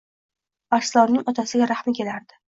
Arslonning 0.77 1.29
otasiga 1.33 1.69
rahmi 1.75 1.97
kelardi 2.01 2.43